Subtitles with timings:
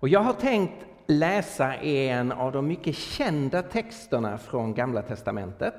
[0.00, 5.74] Och jag har tänkt läsa en av de mycket kända texterna från Gamla testamentet.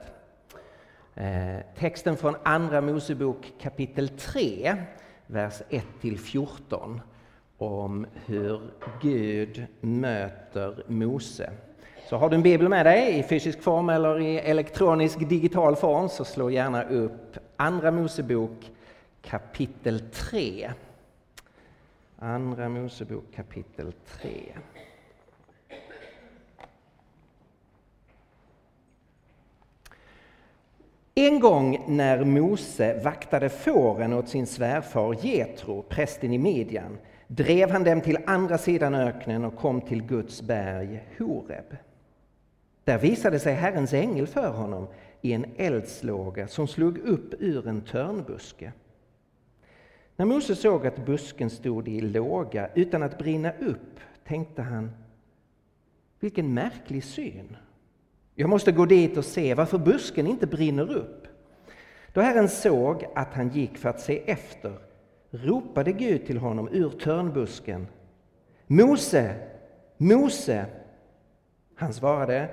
[1.15, 4.75] Eh, texten från Andra Mosebok kapitel 3,
[5.27, 7.01] vers 1-14
[7.57, 8.61] om hur
[9.01, 11.51] Gud möter Mose.
[12.09, 16.09] Så har du en bibel med dig i fysisk form eller i elektronisk digital form
[16.09, 18.71] så slå gärna upp Andra Mosebok
[19.21, 20.71] kapitel 3.
[22.21, 24.29] Andra Mosebok kapitel 3.
[31.15, 37.83] En gång när Mose vaktade fåren åt sin svärfar Jetro, prästen i Midjan, drev han
[37.83, 41.77] dem till andra sidan öknen och kom till Guds berg Horeb.
[42.83, 44.87] Där visade sig Herrens ängel för honom
[45.21, 48.71] i en eldslåga som slog upp ur en törnbuske.
[50.19, 54.91] När Mose såg att busken stod i låga utan att brinna upp tänkte han,
[56.19, 57.57] vilken märklig syn.
[58.35, 61.27] Jag måste gå dit och se varför busken inte brinner upp.
[62.13, 64.73] Då Herren såg att han gick för att se efter
[65.29, 67.87] ropade Gud till honom ur törnbusken.
[68.67, 69.35] Mose,
[69.97, 70.65] Mose!
[71.75, 72.49] Han svarade,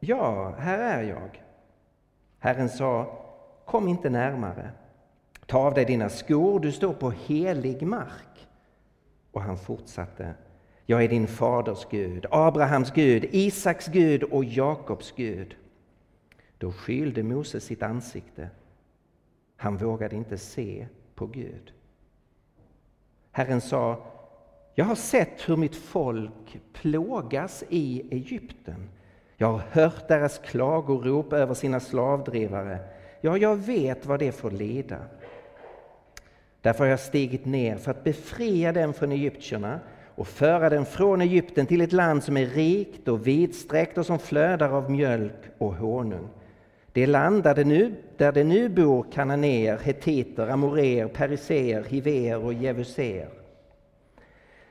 [0.00, 1.42] ja, här är jag.
[2.38, 3.18] Herren sa,
[3.64, 4.70] kom inte närmare.
[5.52, 8.48] Ta av dig dina skor, du står på helig mark.
[9.32, 10.34] Och han fortsatte,
[10.86, 15.56] jag är din faders Gud, Abrahams Gud, Isaks Gud och Jakobs Gud.
[16.58, 18.48] Då skylde Mose sitt ansikte.
[19.56, 21.72] Han vågade inte se på Gud.
[23.32, 24.04] Herren sa,
[24.74, 28.88] jag har sett hur mitt folk plågas i Egypten.
[29.36, 32.78] Jag har hört deras klagorop över sina slavdrivare.
[33.20, 34.98] Ja, jag vet vad det får leda.
[36.62, 39.80] Därför har jag stigit ner för att befria dem från egyptierna
[40.14, 44.18] och föra dem från Egypten till ett land som är rikt och vidsträckt och som
[44.18, 46.28] flödar av mjölk och honung.
[46.92, 52.54] Det land där det nu, där det nu bor kananéer, hetiter, amoreer, periseer, hiver och
[52.54, 53.28] jevuser.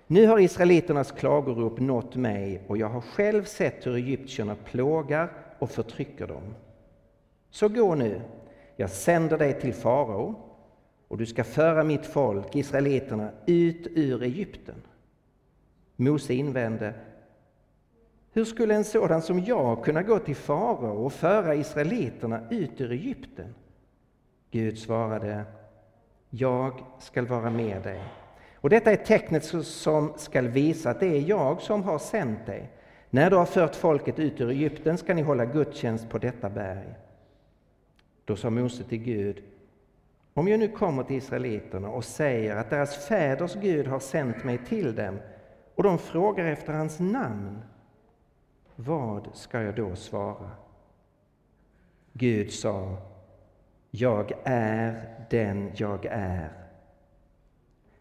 [0.08, 5.72] Nu har israeliternas klagorop nått mig och jag har själv sett hur egyptierna plågar och
[5.72, 6.56] förtrycker dem.
[7.50, 8.22] Så gå nu,
[8.76, 10.51] jag sänder dig till farao
[11.12, 14.76] och du ska föra mitt folk, israeliterna, ut ur Egypten.
[15.96, 16.94] Mose invände,
[18.34, 22.92] hur skulle en sådan som jag kunna gå till farao och föra israeliterna ut ur
[22.92, 23.56] Egypten?
[24.52, 25.44] Gud svarade,
[26.30, 28.04] jag skall vara med dig.
[28.56, 32.70] Och detta är tecknet som skall visa att det är jag som har sänt dig.
[33.10, 36.96] När du har fört folket ut ur Egypten ska ni hålla gudstjänst på detta berg.
[38.26, 39.44] Då sa Mose till Gud,
[40.34, 44.58] om jag nu kommer till israeliterna och säger att deras fäders Gud har sänt mig
[44.58, 45.20] till dem
[45.76, 47.62] och de frågar efter hans namn,
[48.76, 50.52] vad ska jag då svara?
[52.14, 52.98] Gud sa,
[53.92, 56.50] jag är den jag är.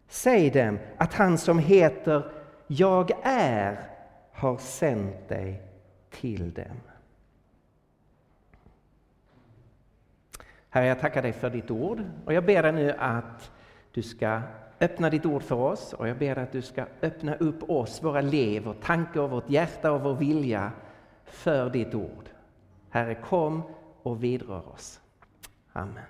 [0.07, 2.31] Säg dem att han som heter
[2.67, 3.79] Jag är
[4.31, 5.61] har sänt dig
[6.09, 6.90] till dem.
[10.73, 13.51] Herre, jag tackar dig för ditt ord och jag ber dig nu att
[13.91, 14.41] du ska
[14.79, 18.03] öppna ditt ord för oss och jag ber dig att du ska öppna upp oss,
[18.03, 20.71] våra liv, vår tanke och vårt hjärta och vår vilja
[21.25, 22.29] för ditt ord.
[22.89, 23.63] Herre, kom
[24.03, 24.99] och vidrör oss.
[25.73, 26.03] Amen.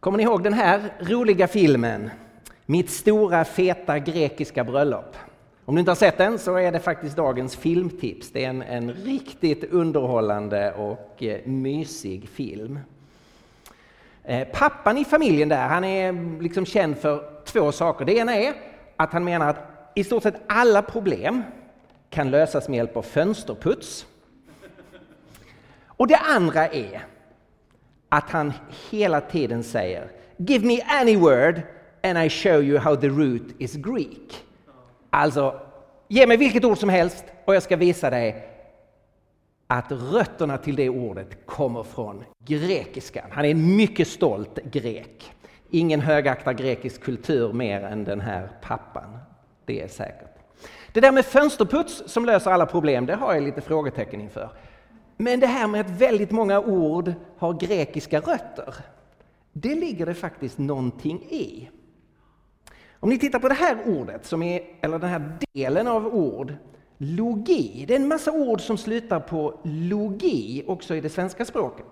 [0.00, 2.10] Kommer ni ihåg den här roliga filmen?
[2.66, 5.16] Mitt stora feta grekiska bröllop.
[5.66, 8.30] Om du inte har sett den så är det faktiskt dagens filmtips.
[8.30, 12.78] Det är en, en riktigt underhållande och eh, mysig film.
[14.24, 18.04] Eh, pappan i familjen där, han är liksom känd för två saker.
[18.04, 18.54] Det ena är
[18.96, 21.42] att han menar att i stort sett alla problem
[22.10, 24.06] kan lösas med hjälp av fönsterputs.
[25.86, 27.06] Och det andra är
[28.08, 28.52] att han
[28.90, 31.62] hela tiden säger Give me any word
[32.02, 34.43] and I show you how the root is Greek.
[35.14, 35.60] Alltså,
[36.08, 38.48] ge mig vilket ord som helst och jag ska visa dig
[39.66, 43.24] att rötterna till det ordet kommer från grekiskan.
[43.30, 45.32] Han är en mycket stolt grek.
[45.70, 49.18] Ingen högaktar grekisk kultur mer än den här pappan.
[49.64, 50.38] Det är säkert.
[50.92, 54.50] Det där med fönsterputs som löser alla problem, det har jag lite frågetecken inför.
[55.16, 58.74] Men det här med att väldigt många ord har grekiska rötter,
[59.52, 61.68] det ligger det faktiskt någonting i.
[63.04, 66.54] Om ni tittar på det här ordet, som är, eller den här delen av ord,
[66.98, 67.84] logi.
[67.88, 71.86] Det är en massa ord som slutar på logi också i det svenska språket.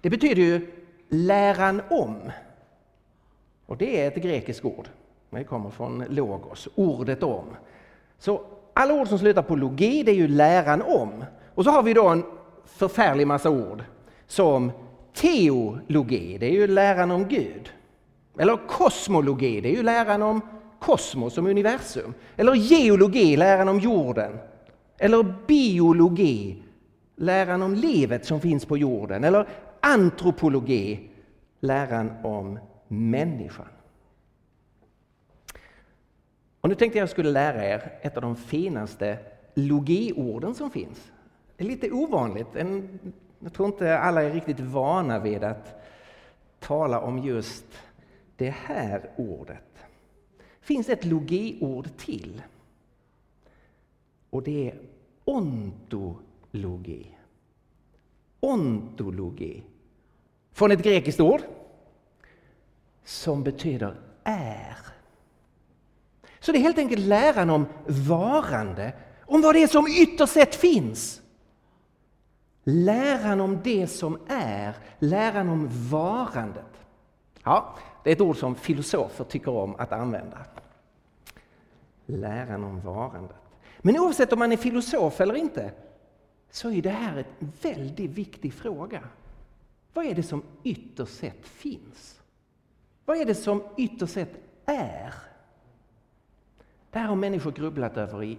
[0.00, 0.70] Det betyder ju
[1.08, 2.16] läran om.
[3.66, 4.88] Och det är ett grekiskt ord.
[5.30, 7.46] Det kommer från logos, ordet om.
[8.18, 8.44] Så
[8.74, 11.24] alla ord som slutar på logi, det är ju läran om.
[11.54, 12.24] Och så har vi då en
[12.64, 13.84] förfärlig massa ord
[14.26, 14.72] som
[15.14, 17.72] teologi, det är ju läran om Gud.
[18.38, 20.40] Eller kosmologi, det är ju läran om
[20.78, 22.14] kosmos, som universum.
[22.36, 24.38] Eller geologi, läran om jorden.
[24.98, 26.62] Eller biologi,
[27.16, 29.24] läran om livet som finns på jorden.
[29.24, 29.48] Eller
[29.80, 31.10] antropologi,
[31.60, 33.66] läran om människan.
[36.60, 39.18] Och nu tänkte jag skulle lära er ett av de finaste
[39.54, 41.10] logiorden som finns.
[41.56, 42.56] Det är lite ovanligt.
[42.56, 42.98] En,
[43.38, 45.82] jag tror inte alla är riktigt vana vid att
[46.60, 47.64] tala om just
[48.40, 49.84] det här ordet.
[50.60, 52.42] Finns ett logiord till.
[54.30, 54.78] Och det är
[55.24, 57.06] ontologi.
[58.40, 59.62] Ontologi.
[60.52, 61.40] Från ett grekiskt ord
[63.04, 64.76] som betyder är.
[66.40, 68.92] Så det är helt enkelt läran om varande,
[69.26, 71.22] om vad det är som ytterst sett finns.
[72.64, 76.64] Läran om det som är, läran om varandet.
[77.44, 80.38] Ja, det är ett ord som filosofer tycker om att använda.
[82.06, 83.36] Läran om varandet.
[83.78, 85.72] Men oavsett om man är filosof eller inte,
[86.50, 89.02] så är det här en väldigt viktig fråga.
[89.92, 92.20] Vad är det som ytterst sett finns?
[93.04, 94.30] Vad är det som ytterst sett
[94.64, 95.14] är?
[96.90, 98.38] Det här har människor grubblat över i,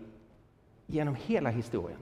[0.86, 2.00] genom hela historien.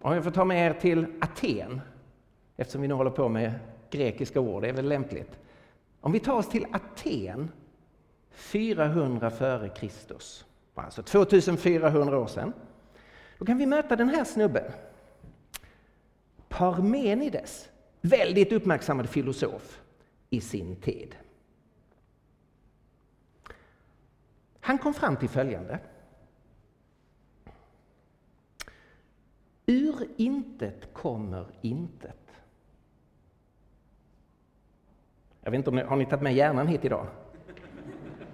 [0.00, 1.80] Om jag får ta med er till Aten,
[2.56, 3.54] eftersom vi nu håller på med
[3.96, 5.38] grekiska ord, det är väl lämpligt.
[6.00, 7.50] Om vi tar oss till Aten
[8.30, 10.44] 400 före Kristus,
[10.74, 12.52] alltså 2400 år sedan,
[13.38, 14.72] då kan vi möta den här snubben.
[16.48, 17.68] Parmenides,
[18.00, 19.80] väldigt uppmärksammad filosof
[20.30, 21.16] i sin tid.
[24.60, 25.78] Han kom fram till följande.
[29.66, 32.25] Ur intet kommer intet.
[35.46, 37.06] Jag vet inte om ni har ni tagit med hjärnan hit idag?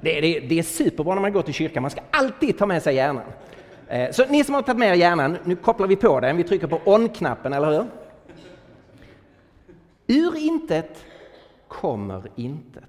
[0.00, 2.82] Det, det, det är superbra när man går till kyrkan, man ska alltid ta med
[2.82, 3.24] sig hjärnan.
[3.88, 6.44] Eh, så ni som har tagit med er hjärnan, nu kopplar vi på den, vi
[6.44, 7.86] trycker på on-knappen, eller hur?
[10.06, 11.04] Ur intet
[11.68, 12.84] kommer intet.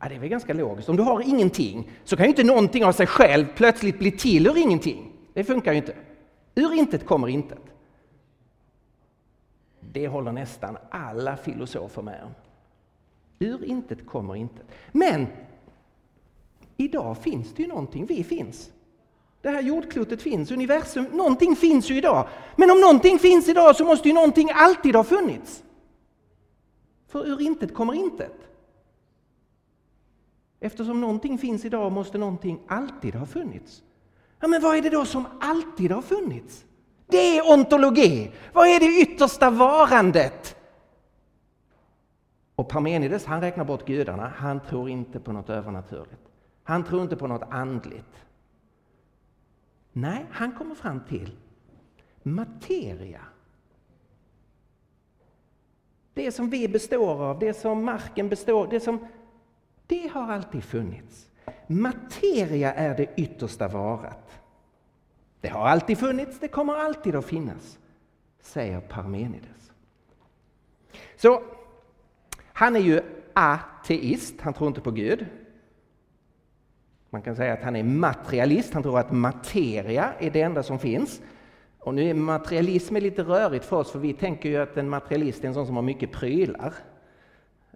[0.00, 0.88] Ja, det är väl ganska logiskt.
[0.88, 4.46] Om du har ingenting så kan ju inte någonting av sig själv plötsligt bli till
[4.46, 5.12] ur ingenting.
[5.32, 5.94] Det funkar ju inte.
[6.54, 7.62] Ur intet kommer intet.
[9.80, 12.30] Det håller nästan alla filosofer med om.
[13.38, 14.66] Ur intet kommer intet.
[14.92, 15.26] Men
[16.76, 18.06] idag finns det ju någonting.
[18.06, 18.70] Vi finns.
[19.42, 22.28] Det här jordklotet finns, universum, någonting finns ju idag.
[22.56, 25.62] Men om någonting finns idag så måste ju någonting alltid ha funnits.
[27.08, 28.36] För ur intet kommer intet.
[30.60, 33.82] Eftersom någonting finns idag måste någonting alltid ha funnits.
[34.40, 36.64] Ja, men vad är det då som alltid har funnits?
[37.06, 38.30] Det är ontologi.
[38.52, 40.55] Vad är det yttersta varandet?
[42.56, 44.32] Och Parmenides han räknar bort gudarna.
[44.36, 46.22] Han tror inte på något övernaturligt.
[46.62, 48.24] Han tror inte på något andligt.
[49.92, 51.36] Nej, han kommer fram till
[52.22, 53.20] materia.
[56.14, 59.06] Det som vi består av, det som marken består det som
[59.86, 61.30] det har alltid funnits.
[61.66, 64.40] Materia är det yttersta varat.
[65.40, 67.78] Det har alltid funnits, det kommer alltid att finnas,
[68.40, 69.72] säger Parmenides.
[71.16, 71.42] Så
[72.56, 73.00] han är ju
[73.32, 75.26] ateist, han tror inte på Gud.
[77.10, 80.78] Man kan säga att han är materialist, han tror att materia är det enda som
[80.78, 81.20] finns.
[81.78, 85.44] Och nu är materialism lite rörigt för oss, för vi tänker ju att en materialist
[85.44, 86.74] är en sån som har mycket prylar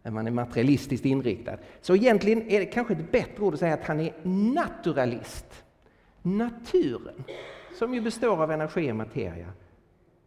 [0.02, 1.56] man är materialistiskt inriktad.
[1.80, 4.12] Så egentligen är det kanske ett bättre ord att säga att han är
[4.52, 5.64] naturalist.
[6.22, 7.24] Naturen,
[7.78, 9.46] som ju består av energi och materia,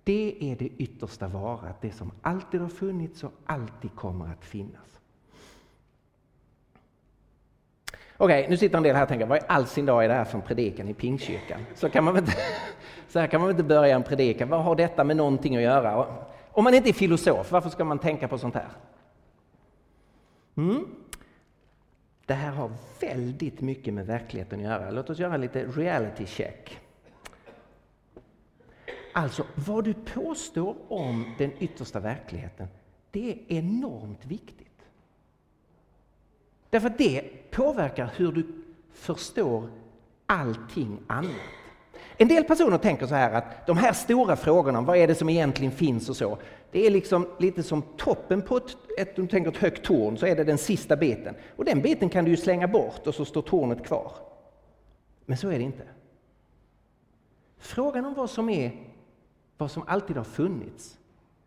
[0.04, 5.00] det är det yttersta varat, det som alltid har funnits och alltid kommer att finnas.
[8.18, 10.08] Okej, okay, nu sitter en del här och tänker, vad i all sin dag är
[10.08, 11.66] det här för en predikan i Pingstkyrkan?
[11.76, 12.32] Så, kan man inte,
[13.08, 15.62] så här kan man väl inte börja en predikan, vad har detta med någonting att
[15.62, 16.08] göra?
[16.52, 18.68] Om man inte är filosof, varför ska man tänka på sånt här?
[20.58, 20.86] Mm.
[22.26, 24.92] Det här har väldigt mycket med verkligheten att göra.
[24.92, 26.80] Låt oss göra lite reality check.
[29.14, 32.68] Alltså, vad du påstår om den yttersta verkligheten,
[33.12, 34.68] det är enormt viktigt.
[36.70, 38.46] Därför att det påverkar hur du
[38.94, 39.70] förstår
[40.26, 41.32] allting annat.
[42.18, 45.16] En del personer tänker så här att de här stora frågorna om vad är det
[45.16, 46.38] som egentligen finns och så,
[46.72, 50.26] det är liksom lite som toppen på ett, ett, du tänker ett högt torn, så
[50.26, 51.36] är det den sista biten.
[51.56, 54.12] Och den biten kan du ju slänga bort och så står tornet kvar.
[55.26, 55.84] Men så är det inte.
[57.58, 58.72] Frågan om vad som är,
[59.58, 60.98] vad som alltid har funnits,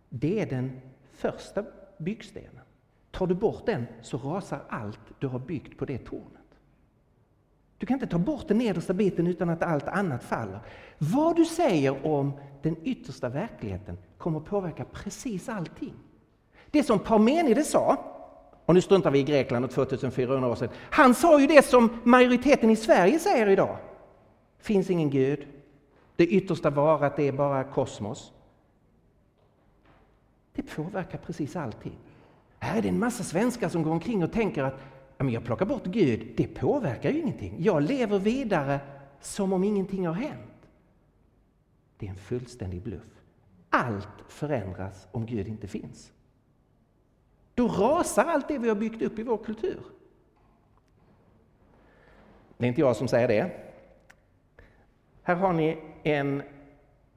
[0.08, 0.80] det är den
[1.12, 1.64] första
[1.98, 2.60] byggstenen.
[3.10, 6.46] Tar du bort den så rasar allt du har byggt på det tornet.
[7.78, 10.60] Du kan inte ta bort den nedersta biten utan att allt annat faller.
[10.98, 12.32] Vad du säger om
[12.62, 15.94] den yttersta verkligheten kommer påverka precis allting.
[16.70, 18.12] Det som Parmenides sa,
[18.66, 20.68] och nu struntar vi i Grekland och 2400 år sedan.
[20.90, 23.76] Han sa ju det som majoriteten i Sverige säger idag.
[24.58, 25.46] Finns ingen Gud.
[26.16, 28.32] Det yttersta varat är bara kosmos.
[30.52, 31.98] Det påverkar precis allting.
[32.58, 34.80] Här är det en massa svenskar som går omkring och tänker att
[35.18, 37.56] men jag plockar bort Gud, det påverkar ju ingenting.
[37.58, 38.80] Jag lever vidare
[39.20, 40.68] som om ingenting har hänt.
[41.98, 43.22] Det är en fullständig bluff.
[43.70, 46.12] Allt förändras om Gud inte finns.
[47.54, 49.80] Då rasar allt det vi har byggt upp i vår kultur.
[52.56, 53.50] Det är inte jag som säger det.
[55.22, 56.42] Här har ni en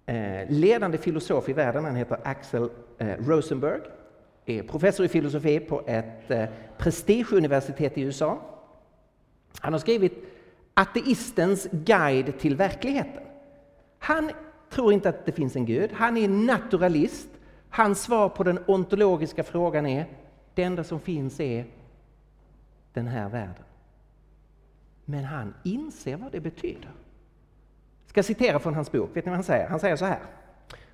[0.05, 3.81] eh, ledande filosof i världen, han heter Axel eh, Rosenberg
[4.45, 6.45] är professor i filosofi på ett eh,
[6.77, 8.41] prestigeuniversitet i USA.
[9.59, 10.13] Han har skrivit
[10.73, 13.23] Ateistens guide till verkligheten.
[13.99, 14.31] Han
[14.69, 17.29] tror inte att det finns en gud, han är naturalist.
[17.69, 20.05] Hans svar på den ontologiska frågan är
[20.53, 21.65] det enda som finns är
[22.93, 23.63] den här världen.
[25.05, 26.91] Men han inser vad det betyder.
[28.13, 29.09] Jag ska citera från hans bok.
[29.13, 29.67] Vet ni vad han säger?
[29.67, 30.19] Han säger så här.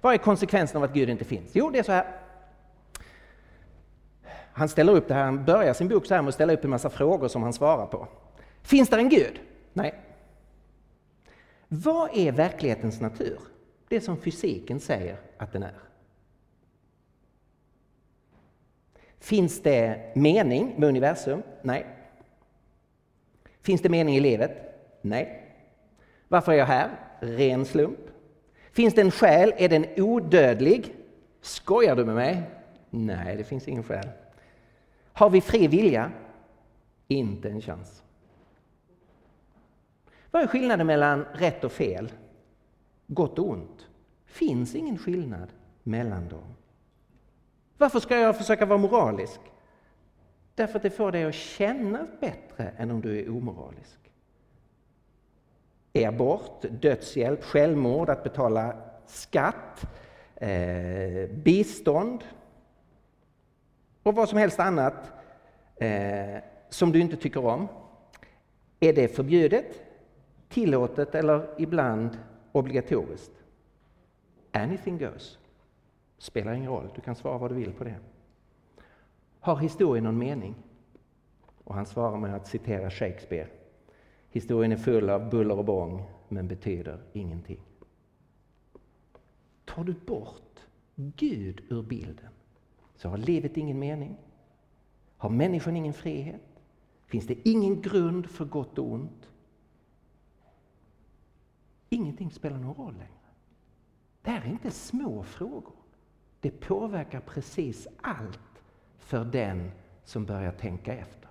[0.01, 1.50] Vad är konsekvensen av att Gud inte finns?
[1.53, 2.05] Jo, det är så här.
[4.53, 6.63] Han ställer upp det här, han börjar sin bok så här med att ställa upp
[6.63, 8.07] en massa frågor som han svarar på.
[8.62, 9.39] Finns det en Gud?
[9.74, 9.93] Nej.
[11.67, 13.39] Vad är verklighetens natur?
[13.88, 15.79] Det som fysiken säger att den är.
[19.19, 21.43] Finns det mening med universum?
[21.62, 21.86] Nej.
[23.62, 24.51] Finns det mening i livet?
[25.01, 25.45] Nej.
[26.27, 26.89] Varför är jag här?
[27.20, 28.00] Ren slump.
[28.72, 29.53] Finns det en själ?
[29.58, 30.96] Är den odödlig?
[31.41, 32.44] Skojar du med mig?
[32.89, 34.10] Nej, det finns ingen själ.
[35.13, 36.12] Har vi fri vilja?
[37.08, 38.03] Inte en chans.
[40.32, 42.12] Vad är skillnaden mellan rätt och fel?
[43.08, 43.88] Gott och ont?
[44.36, 45.50] finns ingen skillnad
[45.84, 46.55] mellan dem.
[47.77, 49.39] Varför ska jag försöka vara moralisk?
[50.55, 54.04] Därför att det får dig att känna bättre än om du är omoralisk.
[55.96, 58.75] Är abort, dödshjälp, självmord, att betala
[59.06, 59.88] skatt,
[60.36, 62.24] eh, bistånd,
[64.04, 65.12] och vad som helst annat
[65.75, 66.38] eh,
[66.70, 67.68] som du inte tycker om.
[68.80, 69.82] Är det förbjudet,
[70.50, 72.18] tillåtet eller ibland
[72.52, 73.32] obligatoriskt?
[74.52, 75.38] Anything goes.
[76.18, 77.96] Spelar ingen roll, du kan svara vad du vill på det.
[79.40, 80.56] Har historien någon mening?
[81.64, 83.48] Och han svarar med att citera Shakespeare.
[84.36, 87.60] Historien är full av buller och bång, men betyder ingenting.
[89.65, 90.60] Tar du bort
[90.96, 92.30] Gud ur bilden
[92.96, 94.18] så har livet ingen mening.
[95.18, 96.42] Har människan ingen frihet?
[97.06, 99.30] Finns det ingen grund för gott och ont?
[101.89, 103.30] Ingenting spelar någon roll längre.
[104.22, 105.75] Det här är inte små frågor.
[106.39, 108.63] Det påverkar precis allt
[108.98, 109.72] för den
[110.04, 111.25] som börjar tänka efter.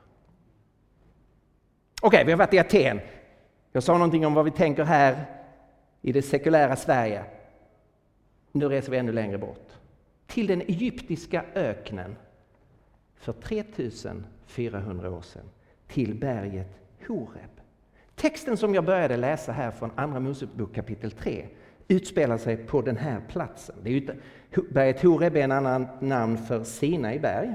[2.07, 3.01] Okej, okay, vi har varit i Aten.
[3.73, 5.25] Jag sa någonting om vad vi tänker här
[6.03, 7.25] i det sekulära Sverige.
[8.53, 9.69] Nu reser vi ännu längre bort
[10.27, 12.17] till den egyptiska öknen
[13.17, 15.51] för 3400 år sedan,
[15.89, 17.51] till berget Horeb.
[18.15, 21.47] Texten som jag började läsa här från Andra Mosebok kapitel 3
[21.89, 23.77] utspelar sig på den här platsen.
[23.83, 24.17] Det är
[24.71, 27.55] berget Horeb är en annan namn för Sinai berg.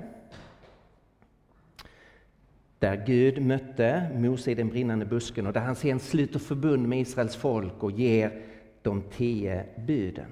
[2.79, 6.99] Där Gud mötte Mose i den brinnande busken och där han sen sluter förbund med
[6.99, 8.41] Israels folk och ger
[8.81, 10.31] de tio buden.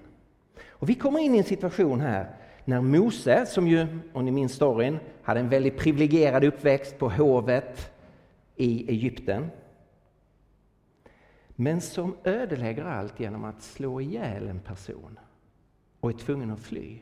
[0.70, 2.36] Och vi kommer in i en situation här
[2.66, 7.92] när Mose, som ju, om ni minns storyn, hade en väldigt privilegierad uppväxt på hovet
[8.56, 9.48] i Egypten.
[11.48, 15.20] Men som ödelägger allt genom att slå ihjäl en person
[16.00, 17.01] och är tvungen att fly.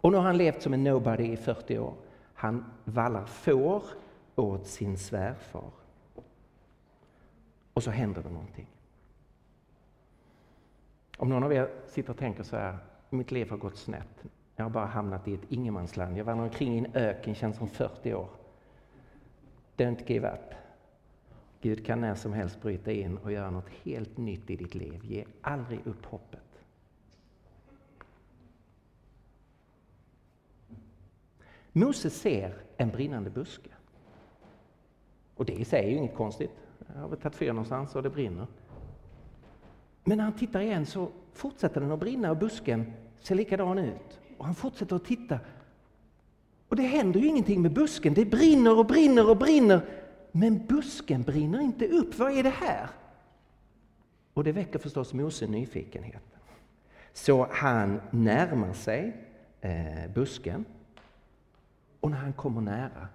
[0.00, 1.94] Och nu har han levt som en nobody i 40 år.
[2.34, 3.82] Han vallar får
[4.36, 5.70] åt sin svärfar.
[7.72, 8.66] Och så händer det någonting.
[11.16, 12.78] Om någon av er sitter och tänker så här,
[13.10, 14.24] mitt liv har gått snett.
[14.56, 16.18] Jag har bara hamnat i ett ingenmansland.
[16.18, 18.28] Jag vandrar omkring i en öken, känns som 40 år.
[19.76, 20.54] Don't give up.
[21.60, 25.04] Gud kan när som helst bryta in och göra något helt nytt i ditt liv.
[25.04, 26.40] Ge aldrig upp hoppet.
[31.72, 33.70] Mose ser en brinnande buske.
[35.36, 36.50] Och det i sig är ju inget konstigt.
[36.94, 38.46] Jag har väl tagit fyr någonstans och det brinner.
[40.04, 44.20] Men när han tittar igen så fortsätter den att brinna och busken ser likadan ut.
[44.38, 45.40] Och han fortsätter att titta.
[46.68, 48.14] Och det händer ju ingenting med busken.
[48.14, 49.80] Det brinner och brinner och brinner.
[50.32, 52.18] Men busken brinner inte upp.
[52.18, 52.88] Vad är det här?
[54.34, 56.22] Och det väcker förstås Mose nyfikenhet.
[57.12, 59.16] Så han närmar sig
[59.60, 60.64] eh, busken.
[62.00, 63.08] Och när han kommer nära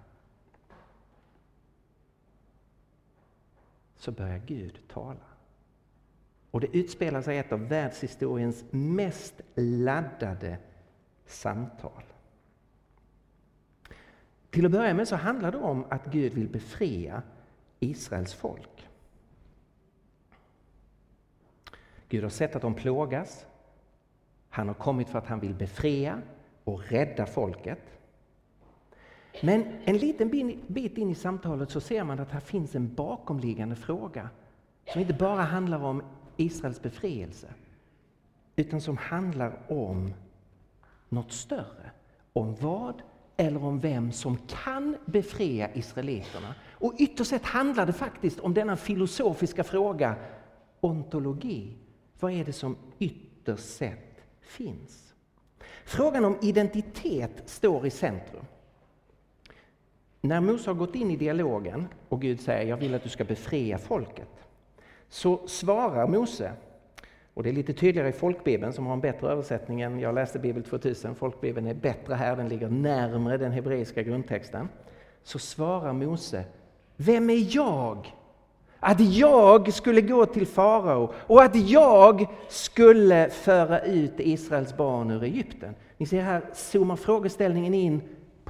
[4.02, 5.26] så börjar Gud tala.
[6.50, 10.58] Och det utspelar sig ett av världshistoriens mest laddade
[11.26, 12.02] samtal.
[14.50, 17.22] Till att börja med så handlar det om att Gud vill befria
[17.80, 18.88] Israels folk.
[22.08, 23.46] Gud har sett att de plågas.
[24.48, 26.22] Han har kommit för att han vill befria
[26.64, 28.01] och rädda folket.
[29.40, 33.76] Men en liten bit in i samtalet så ser man att här finns en bakomliggande
[33.76, 34.28] fråga
[34.92, 36.02] som inte bara handlar om
[36.36, 37.48] Israels befrielse
[38.56, 40.14] utan som handlar om
[41.08, 41.90] något större.
[42.32, 43.02] Om vad
[43.36, 46.54] eller om vem som kan befria israeliterna.
[46.70, 50.14] Och ytterst sett handlar det faktiskt om denna filosofiska fråga,
[50.80, 51.76] ontologi.
[52.20, 55.14] Vad är det som ytterst sett finns?
[55.84, 58.44] Frågan om identitet står i centrum.
[60.24, 63.24] När Mose har gått in i dialogen och Gud säger jag vill att du ska
[63.24, 64.28] befria folket,
[65.08, 66.52] så svarar Mose,
[67.34, 70.38] och det är lite tydligare i folkbibeln som har en bättre översättning än jag läste
[70.38, 74.68] Bibel 2000, folkbibeln är bättre här, den ligger närmre den hebreiska grundtexten.
[75.22, 76.44] Så svarar Mose,
[76.96, 78.14] vem är jag?
[78.80, 85.22] Att jag skulle gå till farao och att jag skulle föra ut Israels barn ur
[85.22, 85.74] Egypten.
[85.96, 88.00] Ni ser här zoomar frågeställningen in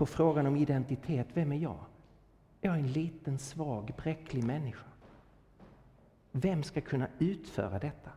[0.02, 1.26] på frågan om identitet.
[1.34, 1.84] Vem är jag?
[2.60, 4.86] Jag är en liten, svag, bräcklig människa.
[6.32, 8.10] Vem ska kunna utföra detta?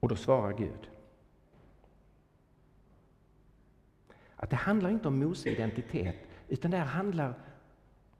[0.00, 0.90] Och då svarar Gud.
[4.36, 6.16] Att det handlar inte om Mose identitet,
[6.48, 7.34] utan det handlar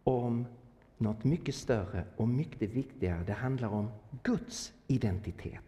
[0.05, 0.47] om
[0.97, 3.25] något mycket större och mycket viktigare.
[3.25, 3.91] Det handlar om
[4.23, 5.66] Guds identitet.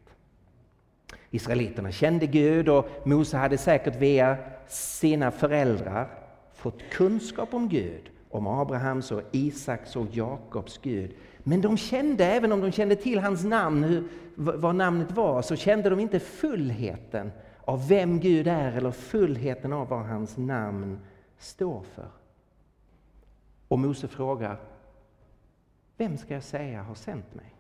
[1.31, 4.37] Israeliterna kände Gud och Mose hade säkert via
[4.69, 6.09] sina föräldrar
[6.55, 11.15] fått kunskap om Gud, om Abrahams och Isaks och Jakobs Gud.
[11.39, 15.57] Men de kände, även om de kände till hans namn, hur, vad namnet var, så
[15.57, 17.33] kände de inte fullheten
[17.65, 20.99] av vem Gud är eller fullheten av vad hans namn
[21.39, 22.09] står för.
[23.69, 24.61] Och Mose frågar,
[25.97, 27.58] vem ska jag säga har sänt mig?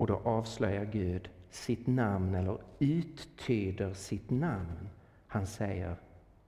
[0.00, 4.88] Och då avslöjar Gud sitt namn, eller uttyder sitt namn.
[5.26, 5.96] Han säger,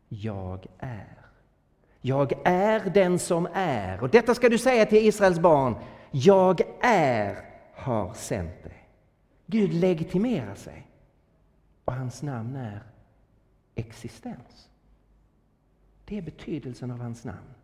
[0.08, 1.18] jag är.
[2.00, 4.02] Jag är den som är.
[4.02, 5.74] Och detta ska du säga till Israels barn.
[6.10, 8.88] Jag är har sänt dig.
[9.46, 10.86] Gud legitimerar sig.
[11.84, 12.82] Och hans namn är
[13.74, 14.68] existens.
[16.04, 17.54] Det är betydelsen av hans namn.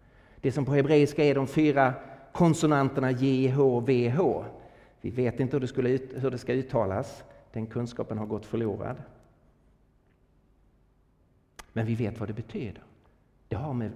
[0.40, 1.94] Det som på hebreiska är de fyra
[2.32, 4.44] konsonanterna JHVH.
[5.00, 7.24] Vi vet inte hur det, skulle hur det ska uttalas.
[7.52, 8.96] Den kunskapen har gått förlorad.
[11.72, 12.82] Men vi vet vad det betyder.
[13.48, 13.92] Det, har med,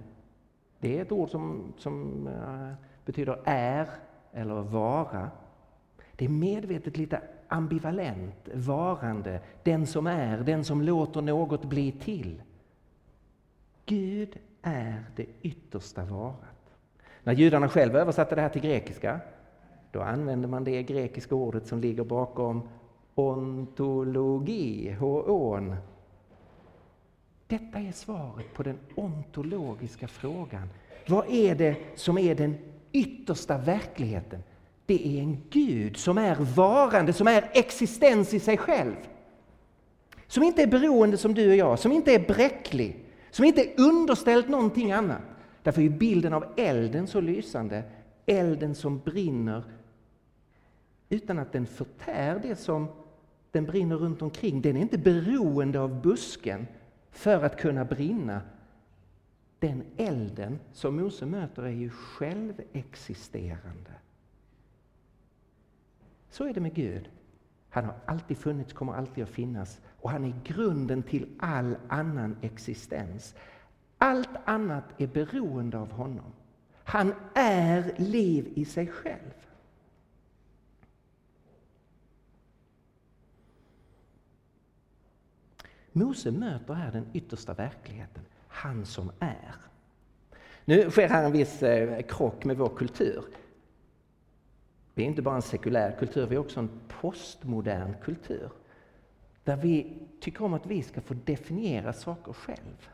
[0.79, 2.73] det är ett ord som, som eh,
[3.05, 3.87] betyder är
[4.31, 5.31] eller vara.
[6.11, 12.41] Det är medvetet lite ambivalent, varande, den som är, den som låter något bli till.
[13.85, 16.75] Gud är det yttersta varat.
[17.23, 19.19] När judarna själva översatte det här till grekiska
[19.93, 22.61] då använder man det grekiska ordet som ligger bakom
[23.15, 25.75] ontologi, hon.
[27.47, 30.69] Detta är svaret på den ontologiska frågan.
[31.07, 32.55] Vad är det som är den
[32.91, 34.43] yttersta verkligheten?
[34.85, 38.95] Det är en Gud som är varande, som är existens i sig själv.
[40.27, 43.81] Som inte är beroende som du och jag, som inte är bräcklig, som inte är
[43.81, 45.21] underställd någonting annat.
[45.63, 47.83] Därför är bilden av elden så lysande.
[48.25, 49.63] Elden som brinner
[51.13, 52.87] utan att den förtär det som
[53.51, 54.61] den brinner runt omkring.
[54.61, 56.67] Den är inte beroende av busken
[57.11, 58.41] för att kunna brinna.
[59.59, 63.91] Den elden som Mose möter är ju självexisterande.
[66.29, 67.09] Så är det med Gud.
[67.69, 72.37] Han har alltid funnits, kommer alltid att finnas och han är grunden till all annan
[72.41, 73.35] existens.
[73.97, 76.33] Allt annat är beroende av honom.
[76.83, 79.33] Han är liv i sig själv.
[85.93, 89.55] Mose möter här den yttersta verkligheten, han som är.
[90.65, 93.23] Nu sker här en viss eh, krock med vår kultur.
[94.93, 98.49] Vi är inte bara en sekulär kultur, vi är också en postmodern kultur.
[99.43, 102.89] Där vi tycker om att vi ska få definiera saker själv.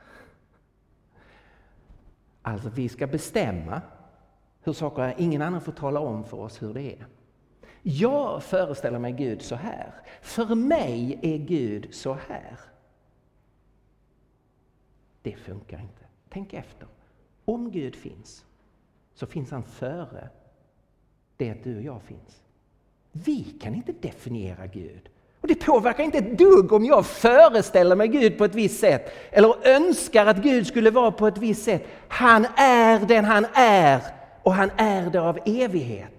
[2.42, 3.82] Alltså, vi ska bestämma
[4.64, 5.16] hur saker är.
[5.18, 7.06] Ingen annan får tala om för oss hur det är.
[7.82, 9.94] Jag föreställer mig Gud så här.
[10.22, 12.60] För mig är Gud så här.
[15.30, 16.06] Det funkar inte.
[16.30, 16.88] Tänk efter.
[17.46, 18.46] Om Gud finns,
[19.14, 20.30] så finns han före
[21.38, 22.42] det att du och jag finns.
[23.12, 25.10] Vi kan inte definiera Gud.
[25.42, 29.14] Och Det påverkar inte ett dugg om jag föreställer mig Gud på ett visst sätt
[29.32, 31.86] eller önskar att Gud skulle vara på ett visst sätt.
[32.08, 34.02] Han är den han är
[34.44, 36.19] och han är det av evighet.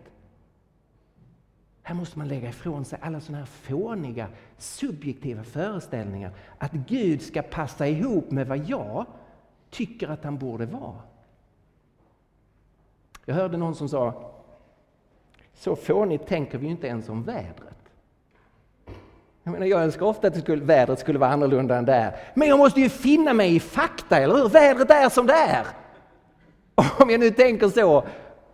[1.91, 4.27] Här måste man lägga ifrån sig alla sådana här fåniga,
[4.59, 9.07] subjektiva föreställningar att Gud ska passa ihop med vad jag
[9.71, 10.97] tycker att han borde vara.
[13.25, 14.33] Jag hörde någon som sa,
[15.55, 17.93] så fånigt tänker vi ju inte ens om vädret.
[19.43, 22.17] Jag, menar, jag önskar ofta att det skulle, vädret skulle vara annorlunda än det är.
[22.35, 24.49] Men jag måste ju finna mig i fakta, eller hur?
[24.49, 25.67] Vädret är som det är.
[26.75, 28.05] Om jag nu tänker så,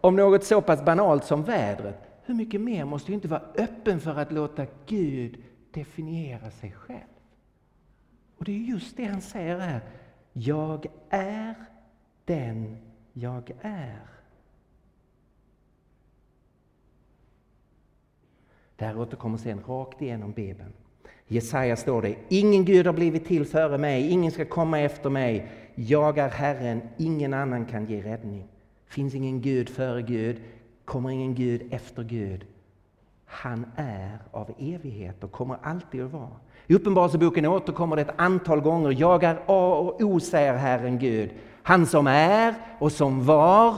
[0.00, 4.00] om något så pass banalt som vädret, hur mycket mer måste vi inte vara öppen
[4.00, 7.00] för att låta Gud definiera sig själv?
[8.36, 9.80] Och det är just det han säger här.
[10.32, 11.54] Jag är
[12.24, 12.76] den
[13.12, 14.06] jag är.
[18.76, 20.72] Det här återkommer sen rakt igenom Bibeln.
[21.26, 25.50] Jesaja står det, ingen Gud har blivit till före mig, ingen ska komma efter mig.
[25.74, 28.48] Jag är Herren, ingen annan kan ge räddning.
[28.86, 30.40] Finns ingen Gud före Gud,
[30.86, 32.46] kommer ingen Gud efter Gud.
[33.26, 36.36] Han är av evighet och kommer alltid att vara.
[36.66, 38.90] I Uppenbarelseboken återkommer det ett antal gånger.
[38.90, 41.30] Jag är A och O, säger Herren Gud.
[41.62, 43.76] Han som är och som var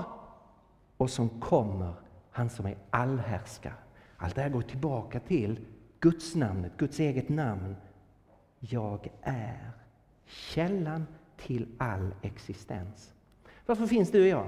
[0.96, 1.92] och som kommer.
[2.30, 3.72] Han som är allhärskare.
[4.16, 5.58] Allt det här går tillbaka till
[6.00, 7.76] Guds namnet, Guds eget namn.
[8.60, 9.70] Jag är
[10.26, 13.12] källan till all existens.
[13.66, 14.46] Varför finns du och jag?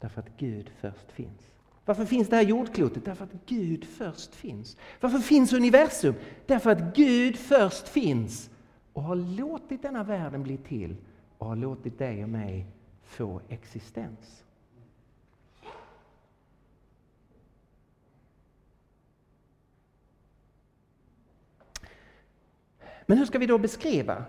[0.00, 1.50] Därför att Gud först finns.
[1.84, 3.04] Varför finns det här jordklotet?
[3.04, 4.76] Därför att Gud först finns.
[5.00, 6.14] Varför finns universum?
[6.46, 8.50] Därför att Gud först finns
[8.92, 10.96] och har låtit denna världen bli till
[11.38, 12.66] och har låtit dig och mig
[13.02, 14.44] få existens.
[23.06, 24.24] Men hur ska vi då beskriva,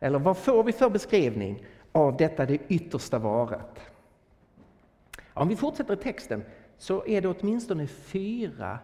[0.00, 3.80] eller vad får vi för beskrivning av detta det yttersta varat?
[5.38, 6.44] Om vi fortsätter i texten
[6.78, 8.78] så är det åtminstone fyra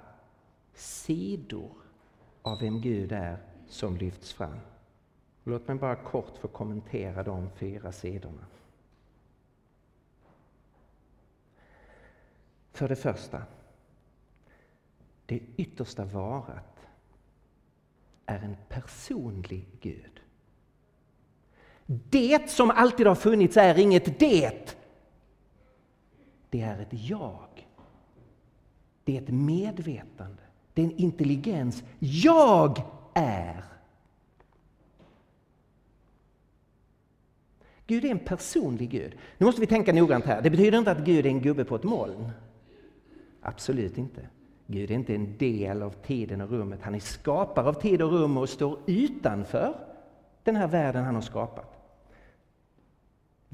[0.75, 1.73] sidor
[2.43, 3.39] av vem Gud är
[3.69, 4.59] som lyfts fram.
[5.45, 8.47] Låt mig bara kort få kommentera de fyra sidorna.
[12.73, 13.43] För det första,
[15.27, 16.87] det yttersta varat
[18.27, 20.21] är en personlig Gud.
[21.87, 24.84] Det som alltid har funnits är inget det.
[26.55, 27.69] Det är ett jag.
[29.05, 30.43] Det är ett medvetande.
[30.75, 31.85] Det är en intelligens.
[31.99, 32.83] Jag
[33.15, 33.65] är.
[37.87, 39.17] Gud är en personlig Gud.
[39.39, 40.43] Nu måste vi tänka noggrant här.
[40.43, 42.31] Det betyder inte att Gud är en gubbe på ett moln.
[43.41, 44.29] Absolut inte.
[44.67, 46.81] Gud är inte en del av tiden och rummet.
[46.83, 49.75] Han är skapare av tid och rum och står utanför
[50.43, 51.74] den här världen han har skapat.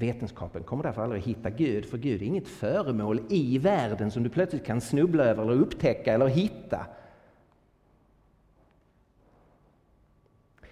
[0.01, 4.23] Vetenskapen kommer därför aldrig att hitta Gud, för Gud är inget föremål i världen som
[4.23, 6.85] du plötsligt kan snubbla över eller upptäcka eller hitta.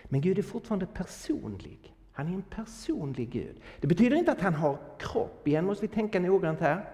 [0.04, 1.96] Men Gud är fortfarande personlig.
[2.12, 3.62] Han är en personlig Gud.
[3.80, 5.48] Det betyder inte att han har kropp.
[5.48, 6.86] Igen måste vi tänka noggrant här.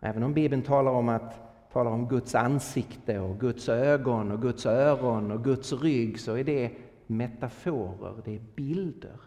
[0.00, 4.66] Även om Bibeln talar om att talar om Guds ansikte och Guds ögon och Guds
[4.66, 6.70] öron och Guds rygg så är det
[7.06, 9.20] metaforer, det är bilder.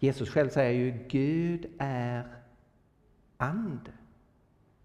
[0.00, 2.36] Jesus själv säger ju Gud är
[3.36, 3.92] ande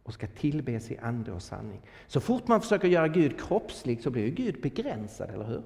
[0.03, 1.81] och ska tillbes i ande och sanning.
[2.07, 5.63] Så fort man försöker göra Gud kroppslig så blir ju Gud begränsad, eller hur?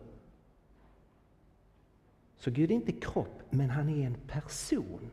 [2.38, 5.12] Så Gud är inte kropp, men han är en person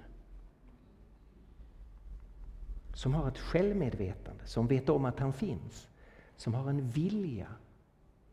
[2.94, 5.88] som har ett självmedvetande, som vet om att han finns
[6.36, 7.48] som har en vilja,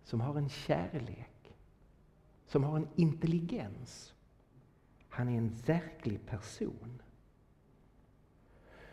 [0.04, 1.56] som har en kärlek,
[2.48, 4.13] som har en intelligens.
[5.14, 7.02] Han är en verklig person.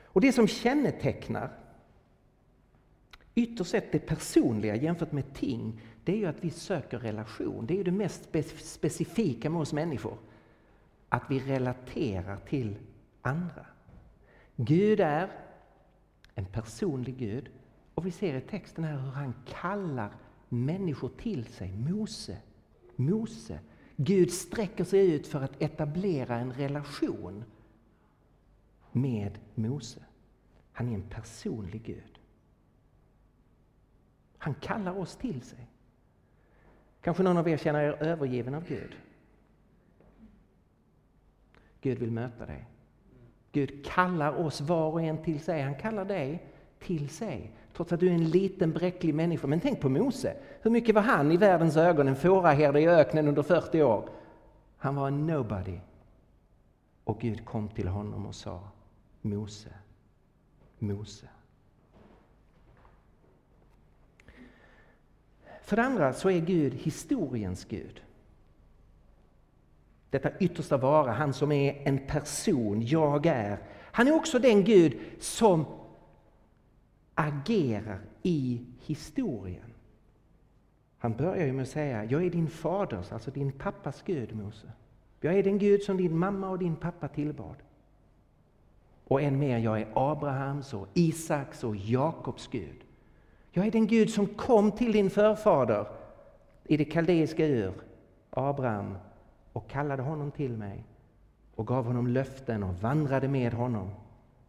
[0.04, 1.58] Och det som kännetecknar
[3.34, 7.66] ytterst sett det personliga jämfört med ting, det är ju att vi söker relation.
[7.66, 8.28] Det är ju det mest
[8.58, 10.18] specifika med oss människor.
[11.08, 12.76] Att vi relaterar till
[13.22, 13.66] andra.
[14.56, 15.30] Gud är
[16.34, 17.48] en personlig Gud
[17.94, 20.12] och vi ser i texten här hur han kallar
[20.48, 21.72] människor till sig.
[21.72, 22.36] Mose,
[22.96, 23.58] Mose.
[24.02, 27.44] Gud sträcker sig ut för att etablera en relation
[28.92, 30.00] med Mose.
[30.72, 32.18] Han är en personlig Gud.
[34.38, 35.66] Han kallar oss till sig.
[37.00, 38.96] Kanske någon av er känner er övergiven av Gud.
[41.80, 42.66] Gud vill möta dig.
[43.52, 45.62] Gud kallar oss var och en till sig.
[45.62, 47.52] Han kallar dig till sig.
[47.76, 49.46] Trots att du är en liten bräcklig människa.
[49.46, 50.36] Men tänk på Mose.
[50.62, 52.08] Hur mycket var han i världens ögon?
[52.08, 54.08] En fåraherde i öknen under 40 år.
[54.76, 55.78] Han var en nobody.
[57.04, 58.60] Och Gud kom till honom och sa
[59.20, 59.70] Mose,
[60.78, 61.28] Mose.
[65.62, 68.02] För det andra så är Gud historiens Gud.
[70.10, 73.58] Detta yttersta vara, han som är en person, jag är.
[73.92, 75.66] Han är också den Gud som
[77.20, 79.74] agerar i historien.
[80.98, 84.72] Han börjar ju med att säga, jag är din faders, alltså din pappas Gud Mose.
[85.20, 87.56] Jag är den Gud som din mamma och din pappa tillbad.
[89.04, 92.84] Och än mer, jag är Abrahams och Isaks och Jakobs Gud.
[93.52, 95.86] Jag är den Gud som kom till din förfader
[96.64, 97.72] i det kaldeiska ur,
[98.30, 98.94] Abraham,
[99.52, 100.84] och kallade honom till mig
[101.54, 103.90] och gav honom löften och vandrade med honom.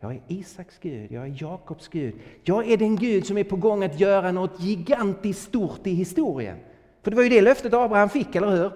[0.03, 2.13] Jag är Isaks Gud, jag är Jakobs Gud.
[2.43, 6.57] Jag är den Gud som är på gång att göra något gigantiskt stort i historien.
[7.01, 8.71] För det var ju det löftet Abraham fick, eller hur?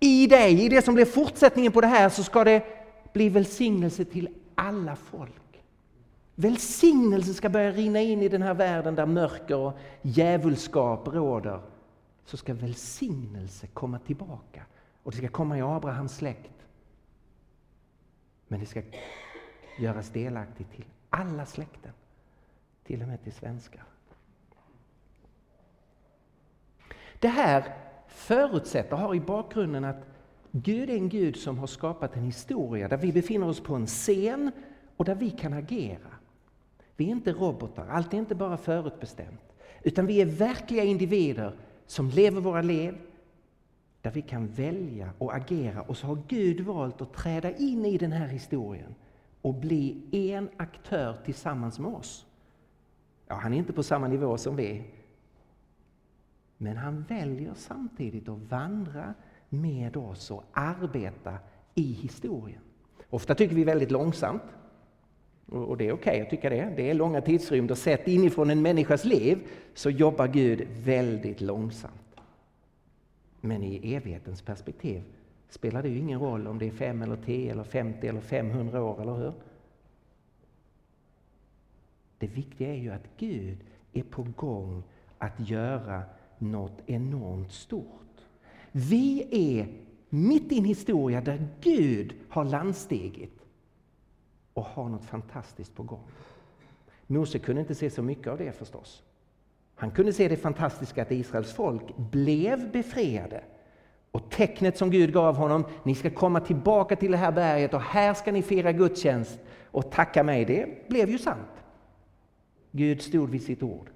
[0.00, 2.62] I dig, i det som blir fortsättningen på det här, så ska det
[3.12, 5.62] bli välsignelse till alla folk.
[6.34, 11.60] Välsignelse ska börja rinna in i den här världen där mörker och djävulskap råder.
[12.24, 14.62] Så ska välsignelse komma tillbaka
[15.02, 16.66] och det ska komma i Abrahams släkt.
[18.48, 18.82] Men det ska
[19.78, 21.92] göras delaktig till alla släkten,
[22.84, 23.84] till och med till svenskar.
[27.18, 27.74] Det här
[28.08, 30.06] förutsätter, har i bakgrunden att
[30.50, 33.86] Gud är en Gud som har skapat en historia där vi befinner oss på en
[33.86, 34.50] scen
[34.96, 36.10] och där vi kan agera.
[36.96, 39.40] Vi är inte robotar, allt är inte bara förutbestämt.
[39.82, 42.98] Utan vi är verkliga individer som lever våra liv,
[44.02, 45.82] där vi kan välja och agera.
[45.82, 48.94] Och så har Gud valt att träda in i den här historien
[49.42, 52.26] och bli en aktör tillsammans med oss.
[53.26, 54.84] Ja, han är inte på samma nivå som vi.
[56.56, 59.14] Men han väljer samtidigt att vandra
[59.48, 61.38] med oss och arbeta
[61.74, 62.60] i historien.
[63.10, 64.42] Ofta tycker vi väldigt långsamt.
[65.46, 66.72] Och det är okej okay att tycka det.
[66.76, 67.74] Det är långa tidsrymder.
[67.74, 69.38] Sett inifrån en människas liv
[69.74, 72.20] så jobbar Gud väldigt långsamt.
[73.40, 75.02] Men i evighetens perspektiv
[75.48, 78.82] spelar det ju ingen roll om det är 5 eller 10 eller 50 eller 500
[78.82, 79.32] år, eller hur?
[82.18, 83.58] Det viktiga är ju att Gud
[83.92, 84.82] är på gång
[85.18, 86.02] att göra
[86.38, 87.84] något enormt stort.
[88.72, 89.68] Vi är
[90.08, 93.38] mitt i en historia där Gud har landstigit
[94.52, 96.04] och har något fantastiskt på gång.
[97.06, 99.02] Mose kunde inte se så mycket av det förstås.
[99.74, 103.44] Han kunde se det fantastiska att Israels folk blev befriade.
[104.18, 107.80] Och tecknet som Gud gav honom, ni ska komma tillbaka till det här berget och
[107.80, 110.44] här ska ni fira gudstjänst och tacka mig.
[110.44, 111.64] Det blev ju sant.
[112.70, 113.90] Gud stod vid sitt ord.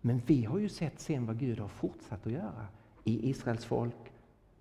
[0.00, 2.66] Men vi har ju sett sen vad Gud har fortsatt att göra
[3.04, 4.12] i Israels folk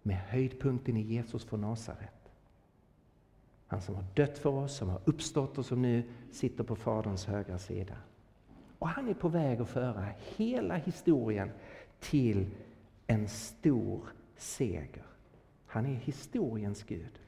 [0.02, 2.32] med höjdpunkten i Jesus från Nasaret.
[3.68, 7.26] Han som har dött för oss, som har uppstått och som nu sitter på Faderns
[7.26, 7.96] högra sida.
[8.80, 10.06] Och han är på väg att föra
[10.38, 11.52] hela historien
[12.00, 12.48] till
[13.08, 15.04] en stor seger.
[15.66, 17.20] Han är historiens Gud.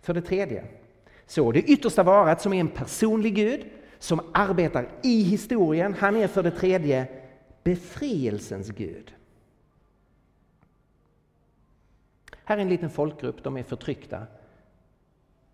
[0.00, 0.64] För det tredje,
[1.26, 5.94] så det yttersta varat som är en personlig Gud som arbetar i historien.
[5.94, 7.08] Han är för det tredje
[7.62, 9.14] befrielsens Gud.
[12.44, 14.26] Här är en liten folkgrupp, de är förtryckta.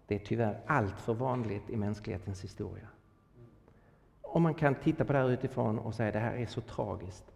[0.07, 2.89] Det är tyvärr allt för vanligt i mänsklighetens historia.
[4.23, 6.61] Och man kan titta på det här utifrån och säga att det här är så
[6.61, 7.30] tragiskt.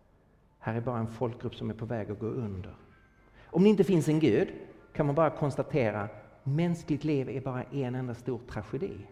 [0.65, 2.75] Här är bara en folkgrupp som är på väg att gå under.
[3.47, 4.49] Om det inte finns en Gud
[4.93, 6.09] kan man bara konstatera
[6.43, 9.07] mänskligt liv är bara en enda stor tragedi.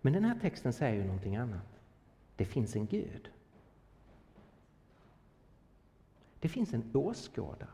[0.00, 1.80] Men den här texten säger ju någonting annat.
[2.36, 3.30] Det finns en Gud.
[6.40, 7.68] Det finns en åskådare.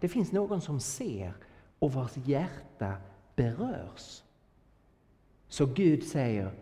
[0.00, 1.34] Det finns någon som ser
[1.78, 2.96] och vars hjärta
[3.36, 4.22] berörs.
[5.52, 6.52] Så Gud säger,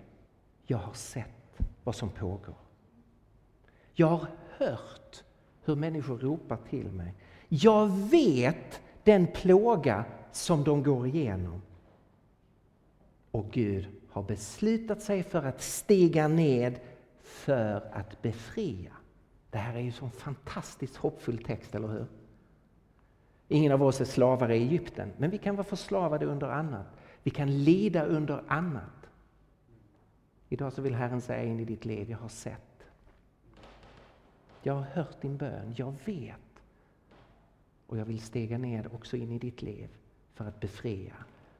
[0.66, 2.55] jag har sett vad som pågår.
[3.94, 4.26] Jag har
[4.59, 5.24] hört
[5.64, 7.14] hur människor ropar till mig.
[7.48, 11.62] Jag vet den plåga som de går igenom.
[13.31, 16.81] Och Gud har beslutat sig för att stiga ned
[17.22, 18.92] för att befria.
[19.50, 22.07] Det här är ju en fantastiskt hoppfull text, eller hur?
[23.48, 26.87] Ingen av oss är slavar i Egypten, men vi kan vara förslavade under annat.
[27.22, 29.11] Vi kan lida under annat.
[30.48, 32.87] Idag så vill Herren säga in i ditt liv, jag har sett.
[34.62, 36.35] Jag har hört din bön, jag vet.
[37.87, 39.88] Och jag vill stega ned också in i ditt liv
[40.35, 41.14] för att befria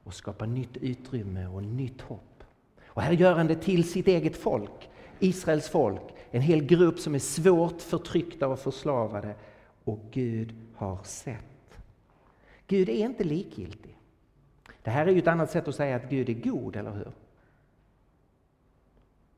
[0.05, 2.45] och skapa nytt utrymme och nytt hopp.
[2.87, 7.15] Och här gör han det till sitt eget folk, Israels folk, en hel grupp som
[7.15, 9.35] är svårt förtryckta och förslavade.
[9.85, 11.79] Och Gud har sett.
[12.67, 14.00] Gud är inte likgiltig.
[14.83, 17.13] Det här är ju ett annat sätt att säga att Gud är god, eller hur?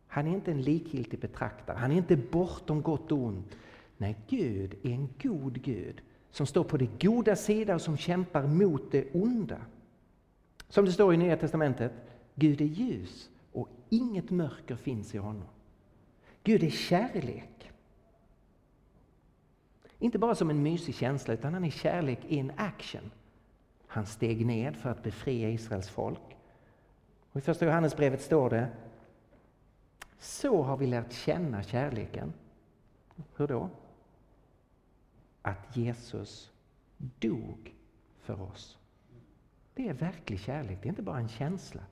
[0.06, 3.56] Han är inte en likgiltig betraktare, han är inte bortom gott och ont.
[3.96, 8.46] Nej, Gud är en god Gud som står på det goda sida och som kämpar
[8.46, 9.58] mot det onda.
[10.68, 11.92] Som det står i Nya Testamentet,
[12.34, 15.48] Gud är ljus och inget mörker finns i honom.
[16.42, 17.70] Gud är kärlek.
[19.98, 23.10] Inte bara som en mysig känsla, utan han är kärlek in action.
[23.92, 26.36] Han steg ned för att befria Israels folk.
[27.32, 28.68] Och I Första Johannesbrevet står det
[30.18, 32.32] Så har vi lärt känna kärleken.
[33.36, 33.70] Hur då?
[35.42, 36.50] Att Jesus
[36.96, 37.74] dog
[38.20, 38.78] för oss.
[39.74, 41.82] Det är verklig kärlek, det är inte bara en känsla.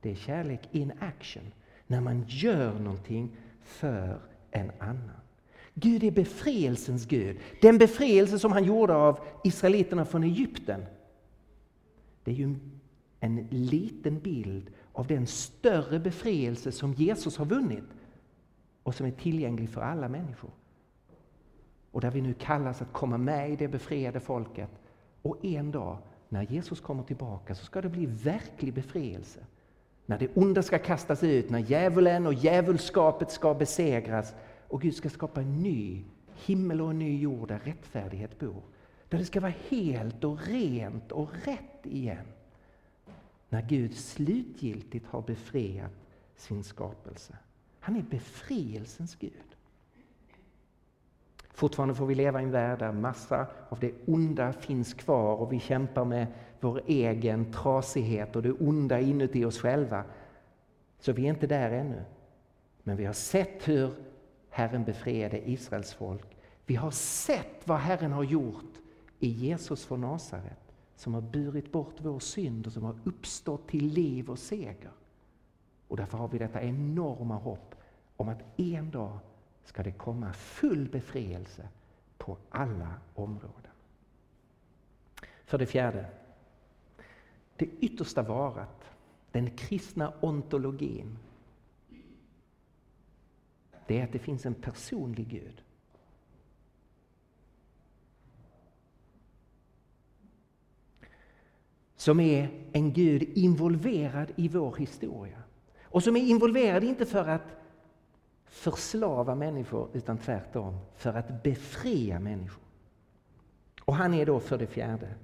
[0.00, 1.52] Det är kärlek in action,
[1.86, 5.20] när man gör någonting för en annan.
[5.74, 7.38] Gud är befrielsens Gud.
[7.62, 10.86] Den befrielse som han gjorde av israeliterna från Egypten
[12.24, 12.54] det är ju
[13.20, 17.84] en liten bild av den större befrielse som Jesus har vunnit
[18.82, 20.50] och som är tillgänglig för alla människor.
[21.90, 24.70] Och där vi nu kallas att komma med i det befriade folket.
[25.22, 29.40] Och en dag när Jesus kommer tillbaka så ska det bli verklig befrielse.
[30.06, 34.34] När det onda ska kastas ut, när djävulen och djävulskapet ska besegras
[34.68, 38.62] och Gud ska skapa en ny himmel och en ny jord där rättfärdighet bor.
[39.14, 42.26] Där det ska vara helt och rent och rätt igen.
[43.48, 45.92] När Gud slutgiltigt har befriat
[46.36, 47.36] sin skapelse.
[47.80, 49.56] Han är befrielsens Gud.
[51.50, 55.52] Fortfarande får vi leva i en värld där massa av det onda finns kvar och
[55.52, 56.26] vi kämpar med
[56.60, 60.04] vår egen trasighet och det onda inuti oss själva.
[60.98, 62.04] Så vi är inte där ännu.
[62.82, 63.94] Men vi har sett hur
[64.50, 66.36] Herren befriade Israels folk.
[66.66, 68.80] Vi har sett vad Herren har gjort
[69.24, 73.86] i Jesus från Nasaret som har burit bort vår synd och som har uppstått till
[73.86, 74.92] liv och seger.
[75.88, 77.74] Och därför har vi detta enorma hopp
[78.16, 79.18] om att en dag
[79.64, 81.68] ska det komma full befrielse
[82.18, 83.72] på alla områden.
[85.44, 86.06] För det fjärde,
[87.56, 88.84] det yttersta varat,
[89.32, 91.18] den kristna ontologin,
[93.86, 95.63] det är att det finns en personlig Gud.
[102.04, 105.38] Som är en Gud involverad i vår historia.
[105.82, 107.56] Och som är involverad inte för att
[108.46, 112.62] förslava människor utan tvärtom för att befria människor.
[113.84, 115.14] Och han är då för det fjärde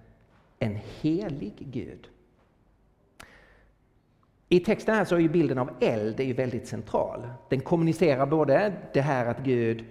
[0.59, 2.09] en helig Gud.
[4.49, 7.29] I texten här så är ju bilden av eld är ju väldigt central.
[7.49, 9.85] Den kommunicerar både det här att Gud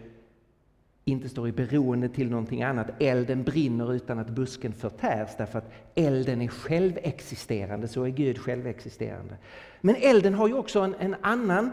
[1.09, 2.87] inte står i beroende till någonting annat.
[2.99, 9.37] Elden brinner utan att busken förtärs därför att elden är självexisterande, så är Gud självexisterande.
[9.81, 11.71] Men elden har ju också en, en annan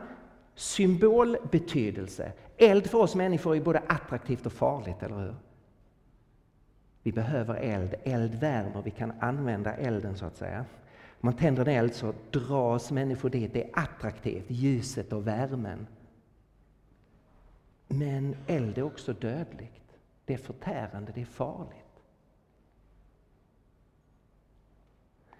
[0.54, 2.32] symbolbetydelse.
[2.56, 5.34] Eld för oss människor är både attraktivt och farligt, eller hur?
[7.02, 10.64] Vi behöver eld, eld värmer, vi kan använda elden så att säga.
[11.20, 15.86] Om man tänder en eld så dras människor dit, det är attraktivt, ljuset och värmen.
[17.88, 19.98] Men eld är också dödligt.
[20.24, 21.82] Det är förtärande, det är farligt.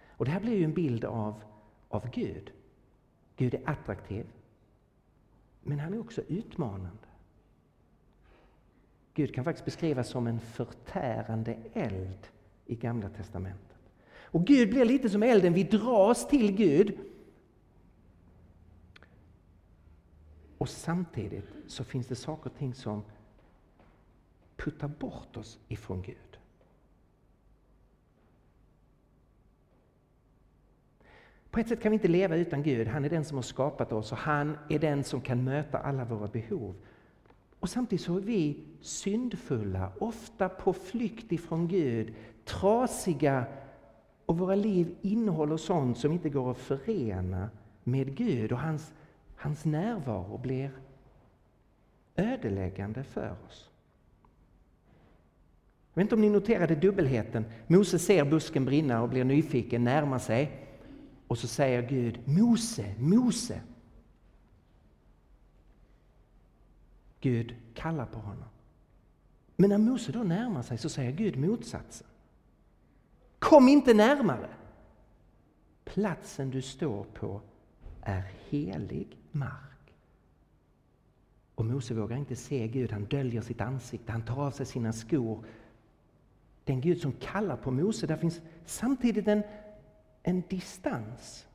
[0.09, 1.42] Och Det här blir ju en bild av,
[1.88, 2.53] av Gud.
[3.36, 4.26] Gud är attraktiv,
[5.62, 7.07] men han är också utmanande.
[9.14, 12.28] Gud kan faktiskt beskrivas som en förtärande eld
[12.66, 13.78] i Gamla testamentet.
[14.20, 16.99] Och Gud blir lite som elden, vi dras till Gud
[20.59, 23.02] Och samtidigt så finns det saker och ting som
[24.57, 26.38] puttar bort oss ifrån Gud.
[31.50, 32.88] På ett sätt kan vi inte leva utan Gud.
[32.88, 36.04] Han är den som har skapat oss och han är den som kan möta alla
[36.04, 36.74] våra behov.
[37.61, 43.46] Och samtidigt så är vi syndfulla, ofta på flykt ifrån Gud, trasiga
[44.26, 47.50] och våra liv innehåller sånt som inte går att förena
[47.84, 48.92] med Gud och hans,
[49.47, 50.70] hans närvaro blir
[52.16, 53.70] ödeläggande för oss.
[55.92, 57.44] Jag vet inte om ni noterade dubbelheten.
[57.66, 60.66] Mose ser busken brinna och blir nyfiken, närmar sig.
[61.26, 63.61] Och så säger Gud, Mose, Mose.
[67.20, 68.49] Gud kallar på honom.
[69.57, 72.07] Men när Mose då närmar sig så säger Gud motsatsen.
[73.38, 74.49] Kom inte närmare!
[75.84, 77.40] Platsen du står på
[78.03, 79.95] är helig mark.
[81.55, 84.93] Och Mose vågar inte se Gud, han döljer sitt ansikte, han tar av sig sina
[84.93, 85.45] skor.
[86.64, 89.43] Den Gud som kallar på Mose, där finns samtidigt en
[90.26, 91.47] en distans.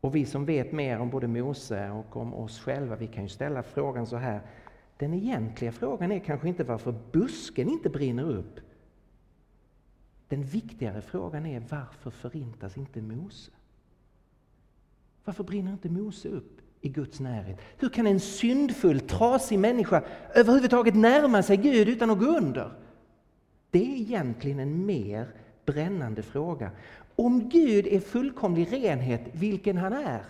[0.00, 3.28] Och vi som vet mer om både Mose och om oss själva, vi kan ju
[3.28, 4.40] ställa frågan så här.
[4.96, 8.60] Den egentliga frågan är kanske inte varför busken inte brinner upp.
[10.28, 13.52] Den viktigare frågan är varför förintas inte Mose?
[15.26, 17.60] Varför brinner inte Mose upp i Guds närhet?
[17.78, 20.02] Hur kan en syndfull, trasig människa
[20.34, 22.72] överhuvudtaget närma sig Gud utan att gå under?
[23.70, 26.70] Det är egentligen en mer brännande fråga.
[27.16, 30.24] Om Gud är fullkomlig renhet, vilken han är,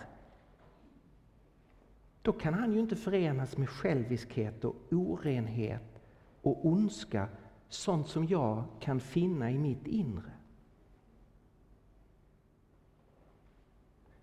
[2.21, 6.01] då kan han ju inte förenas med själviskhet och orenhet
[6.41, 7.27] och ondska,
[7.69, 10.31] sånt som jag kan finna i mitt inre.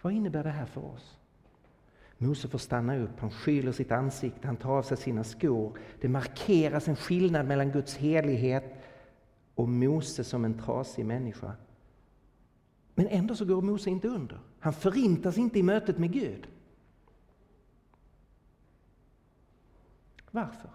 [0.04, 1.18] Vad innebär det här för oss?
[2.18, 5.78] Mose får stanna upp, han skyler sitt ansikte, han tar av sig sina skor.
[6.00, 8.64] Det markeras en skillnad mellan Guds helighet
[9.54, 11.52] och Mose som en trasig människa.
[12.94, 14.40] Men ändå så går Mose inte under.
[14.60, 16.48] Han förintas inte i mötet med Gud.
[20.30, 20.70] Varför?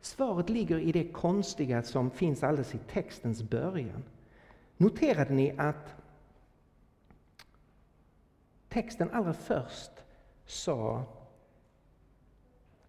[0.00, 4.02] Svaret ligger i det konstiga som finns alldeles i textens början.
[4.76, 6.03] Noterade ni att
[8.74, 9.90] texten allra först
[10.46, 11.04] sa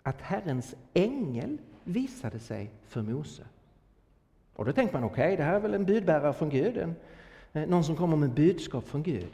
[0.03, 3.43] att Herrens ängel visade sig för Mose.
[4.55, 6.95] Och då tänker man, okej, okay, det här är väl en budbärare från Gud, en,
[7.53, 9.29] eh, någon som kommer med budskap från Gud.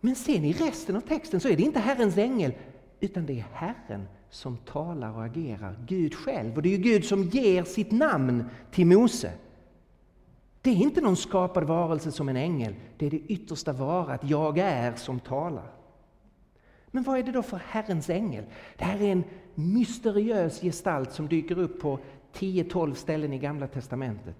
[0.00, 2.52] Men sen i resten av texten så är det inte Herrens ängel,
[3.00, 6.56] utan det är Herren som talar och agerar, Gud själv.
[6.56, 9.32] Och det är ju Gud som ger sitt namn till Mose.
[10.62, 14.58] Det är inte någon skapad varelse som en ängel, det är det yttersta varat, jag
[14.58, 15.81] är, som talar.
[16.94, 18.44] Men vad är det då för Herrens ängel?
[18.76, 19.24] Det här är en
[19.54, 21.98] mysteriös gestalt som dyker upp på
[22.34, 24.36] 10-12 ställen i Gamla Testamentet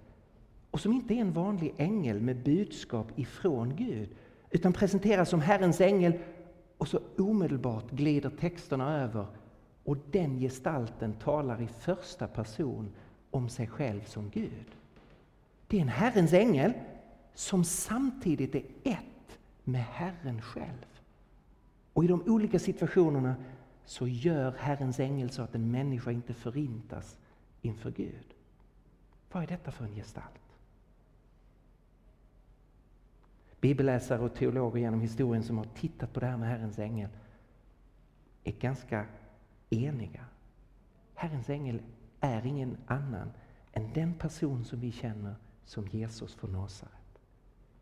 [0.71, 4.09] och som inte är en vanlig ängel med budskap ifrån Gud,
[4.51, 6.13] utan presenteras som Herrens ängel
[6.79, 9.27] och så omedelbart glider texterna över
[9.85, 12.93] och den gestalten talar i första person
[13.31, 14.67] om sig själv som Gud.
[15.67, 16.73] Det är en Herrens ängel
[17.35, 20.92] som samtidigt är ett med Herren själv.
[21.93, 23.35] Och i de olika situationerna
[23.85, 27.19] så gör Herrens ängel så att en människa inte förintas
[27.63, 28.35] inför Gud.
[29.33, 30.43] Vad är detta för en gestalt?
[33.63, 37.09] bibelläsare och teologer genom historien som har tittat på det här med Herrens ängel
[38.45, 39.07] är ganska
[39.71, 40.25] eniga.
[41.15, 41.83] Herrens ängel
[42.21, 43.31] är ingen annan
[43.73, 45.35] än den person som vi känner
[45.65, 47.19] som Jesus från Nasaret.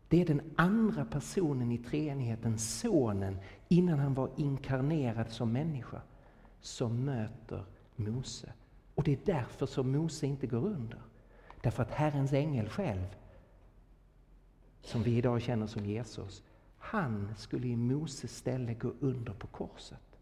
[0.07, 3.37] Det är den andra personen i treenigheten, Sonen,
[3.71, 6.01] innan han var inkarnerad som människa,
[6.61, 7.65] som möter
[7.95, 8.53] Mose.
[8.95, 10.99] Och det är därför som Mose inte går under.
[11.61, 13.15] Därför att Herrens ängel själv
[14.81, 16.43] som vi idag känner som Jesus,
[16.77, 20.19] han skulle i Moses ställe gå under på korset.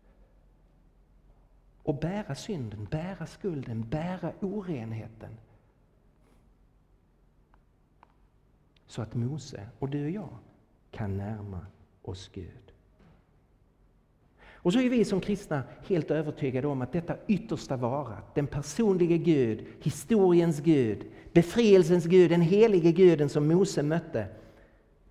[1.84, 5.38] Och bära synden, bära skulden, bära orenheten.
[8.88, 10.38] Så att Mose och du och jag
[10.91, 11.66] kan närma
[12.02, 12.74] oss Gud.
[14.62, 19.18] Och så är vi som kristna helt övertygade om att detta yttersta vara, den personliga
[19.18, 24.26] Gud, historiens Gud, befrielsens Gud, den helige Guden som Mose mötte,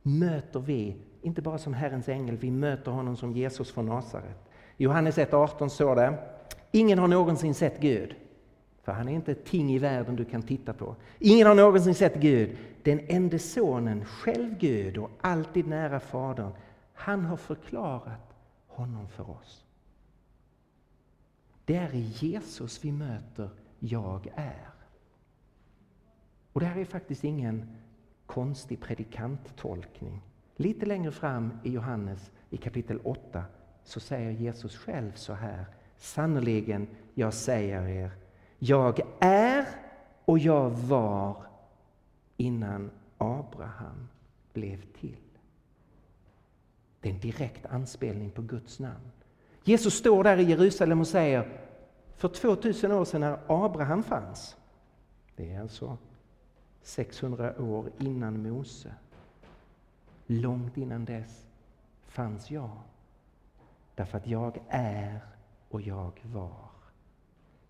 [0.02, 4.50] möter vi, inte bara som Herrens ängel, vi möter honom som Jesus från Nasaret.
[4.76, 6.18] I Johannes 1.18 står det,
[6.72, 8.14] ingen har någonsin sett Gud,
[8.84, 10.96] för han är inte ett ting i världen du kan titta på.
[11.18, 16.52] Ingen har någonsin sett Gud, den enda sonen, själv Gud och alltid nära Fadern.
[16.94, 18.27] Han har förklarat
[18.78, 19.64] honom för oss.
[21.64, 24.70] Det är i Jesus vi möter jag är.
[26.52, 27.76] Och det här är faktiskt ingen
[28.26, 30.22] konstig predikanttolkning.
[30.56, 33.44] Lite längre fram i Johannes i kapitel 8
[33.84, 35.66] så säger Jesus själv så här.
[35.96, 38.10] Sannerligen, jag säger er,
[38.58, 39.66] jag är
[40.24, 41.46] och jag var
[42.36, 44.08] innan Abraham
[44.52, 45.27] blev till.
[47.08, 49.10] Det är en direkt anspelning på Guds namn.
[49.64, 51.60] Jesus står där i Jerusalem och säger,
[52.16, 54.56] för 2000 år sedan när Abraham fanns,
[55.36, 55.98] det är alltså
[56.82, 58.94] 600 år innan Mose,
[60.26, 61.46] långt innan dess
[62.06, 62.70] fanns jag.
[63.94, 65.20] Därför att jag är
[65.68, 66.68] och jag var.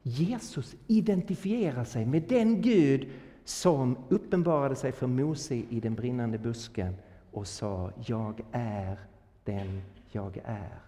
[0.03, 3.09] Jesus identifierar sig med den Gud
[3.45, 6.97] som uppenbarade sig för Mose i den brinnande busken
[7.33, 8.99] och sa Jag är
[9.49, 10.79] den jag är.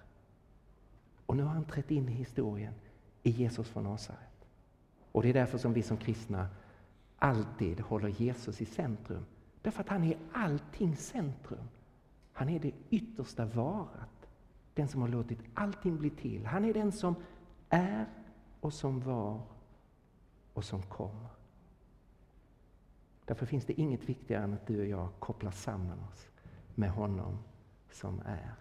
[1.27, 2.75] Och nu har han trätt in i historien
[3.23, 4.47] i Jesus från Nasaret.
[5.13, 6.49] Och det är därför som vi som kristna
[7.19, 9.25] alltid håller Jesus i centrum.
[9.63, 11.69] Därför att han är allting centrum.
[12.33, 14.29] Han är det yttersta varat.
[14.75, 16.47] Den som har låtit allting bli till.
[16.47, 17.15] Han är den som
[17.69, 18.07] är
[18.61, 19.41] och som var
[20.55, 21.29] och som kommer.
[23.25, 26.29] Därför finns det inget viktigare än att du och jag kopplar samman oss
[26.75, 27.39] med honom
[27.93, 28.55] som är.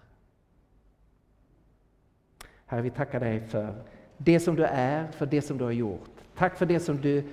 [2.66, 3.84] Herre, vi tackar dig för
[4.18, 6.10] det som du är, för det som du har gjort.
[6.36, 7.24] Tack för det som du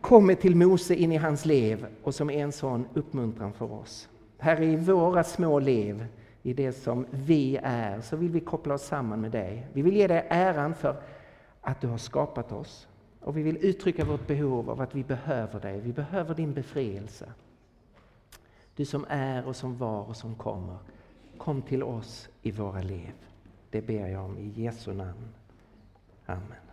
[0.00, 4.08] kommer till Mose in i hans liv och som är en sån uppmuntran för oss.
[4.38, 6.06] Herre, i våra små liv,
[6.42, 9.66] i det som vi är, så vill vi koppla oss samman med dig.
[9.72, 11.02] Vi vill ge dig äran för
[11.60, 12.88] att du har skapat oss.
[13.20, 15.80] Och vi vill uttrycka vårt behov av att vi behöver dig.
[15.80, 17.32] Vi behöver din befrielse.
[18.76, 20.76] Du som är och som var och som kommer.
[21.40, 23.12] Kom till oss i våra liv.
[23.70, 25.28] Det ber jag om i Jesu namn.
[26.26, 26.69] Amen.